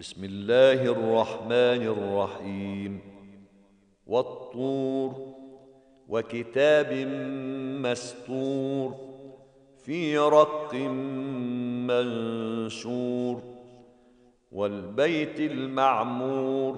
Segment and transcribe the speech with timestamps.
[0.00, 3.00] بسم الله الرحمن الرحيم.
[4.06, 5.34] والطور
[6.08, 6.92] وكتاب
[7.82, 8.94] مسطور
[9.84, 10.74] في رق
[12.74, 13.42] منشور
[14.52, 16.76] والبيت المعمور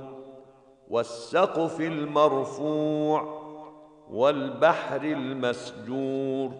[0.89, 3.43] والسقف المرفوع
[4.11, 6.51] والبحر المسجور.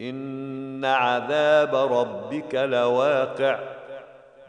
[0.00, 3.83] إن عذاب ربك لواقع.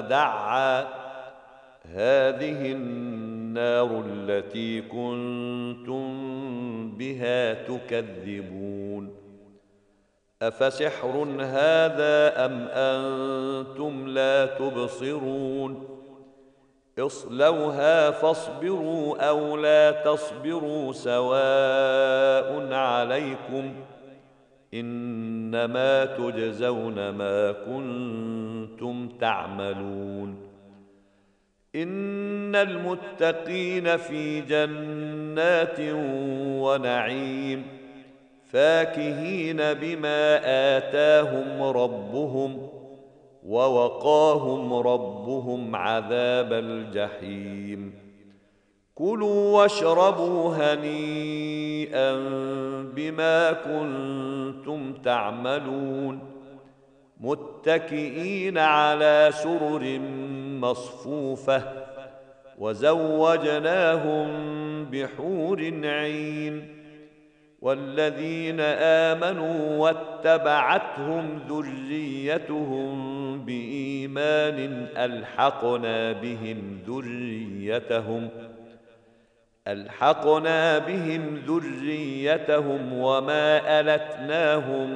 [0.00, 0.80] دعا.
[1.94, 6.04] هذه النار التي كنتم
[6.98, 9.16] بها تكذبون.
[10.42, 15.94] أفسحر هذا أم أنتم لا تبصرون؟
[16.98, 23.74] اصلوها فاصبروا أو لا تصبروا سواء عليكم
[24.74, 30.36] إنما تجزون ما كنتم تعملون.
[31.74, 35.80] إن المتقين في جنات
[36.62, 37.62] ونعيم
[38.50, 40.40] فاكهين بما
[40.76, 42.68] آتاهم ربهم
[43.46, 47.94] ووقاهم ربهم عذاب الجحيم.
[48.94, 52.14] كلوا واشربوا هنيئا.
[52.94, 56.20] بما كنتم تعملون
[57.20, 59.98] متكئين على سرر
[60.60, 61.62] مصفوفة
[62.58, 64.28] وزوجناهم
[64.84, 66.74] بحور عين
[67.60, 68.60] والذين
[69.10, 72.94] آمنوا واتبعتهم ذريتهم
[73.44, 78.28] بإيمان ألحقنا بهم ذريتهم
[79.68, 84.90] ألحقنا بهم ذريتهم وما ألتناهم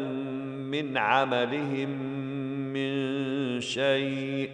[0.70, 1.88] من عملهم
[2.72, 4.50] من شيء.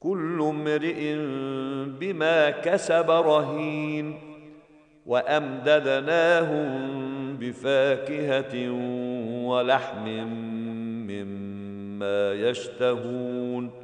[0.00, 1.14] كل امرئ
[2.00, 4.14] بما كسب رهين.
[5.06, 6.68] وأمددناهم
[7.36, 8.70] بفاكهة
[9.44, 10.08] ولحم
[11.08, 13.83] مما يشتهون.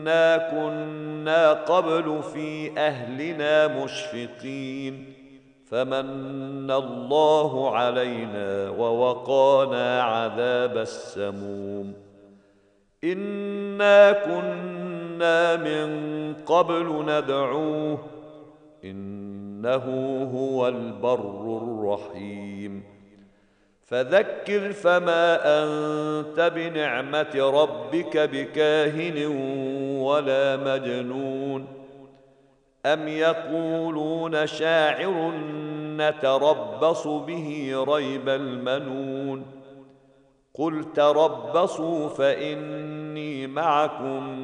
[0.00, 5.12] انا كنا قبل في أهلنا مشفقين
[5.70, 11.94] فمن الله علينا ووقانا عذاب السموم
[13.04, 17.98] إنا كنا من قبل ندعوه
[18.84, 19.84] إنه
[20.34, 22.82] هو البر الرحيم
[23.90, 29.16] فذكر فما أنت بنعمة ربك بكاهن
[30.00, 31.66] ولا مجنون
[32.86, 35.32] أم يقولون شاعر
[35.96, 39.46] نتربص به ريب المنون
[40.54, 44.38] قل تربصوا فإني معكم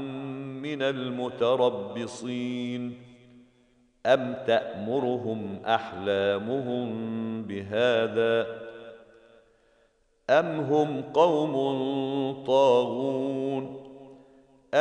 [0.62, 2.37] من المتربصين
[4.06, 6.89] أم تأمرهم أحلامهم
[7.43, 8.47] بهذا
[10.31, 11.55] أم هم قوم
[12.47, 13.46] طاغون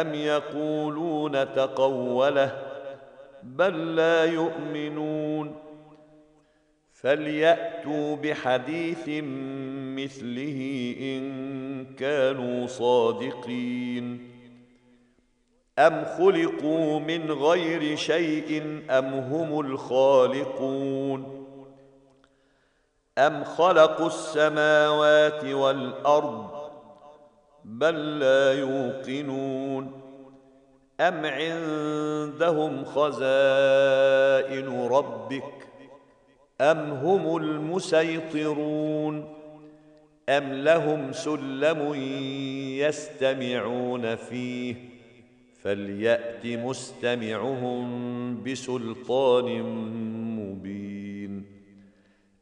[0.01, 2.61] ام يقولون تقوله
[3.43, 5.55] بل لا يؤمنون
[6.93, 9.09] فلياتوا بحديث
[9.97, 14.35] مثله ان كانوا صادقين
[15.79, 21.45] ام خلقوا من غير شيء ام هم الخالقون
[23.17, 26.64] ام خلقوا السماوات والارض
[27.65, 30.01] بل لا يوقنون.
[30.99, 35.67] أم عندهم خزائن ربك؟
[36.61, 39.33] أم هم المسيطرون؟
[40.29, 41.93] أم لهم سلم
[42.79, 44.75] يستمعون فيه؟
[45.63, 47.83] فليأت مستمعهم
[48.43, 49.61] بسلطان
[50.39, 51.45] مبين.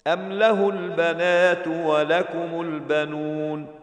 [0.07, 3.82] أم له البنات ولكم البنون؟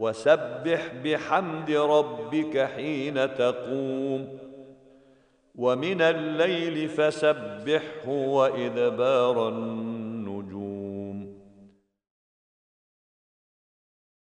[0.00, 4.38] وسبح بحمد ربك حين تقوم.
[5.54, 9.89] ومن الليل فسبحه وإدبار النار